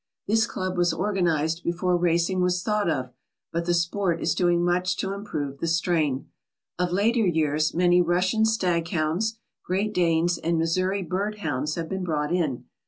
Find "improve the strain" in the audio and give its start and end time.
5.13-6.27